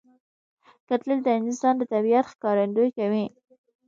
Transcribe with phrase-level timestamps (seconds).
[0.87, 3.25] کتل د انسان د طبیعت ښکارندویي کوي